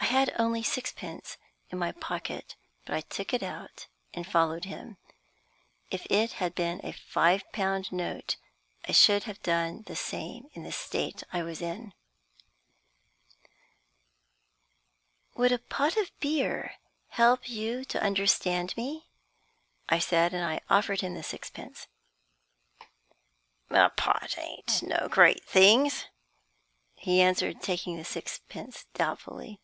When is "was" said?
11.42-11.60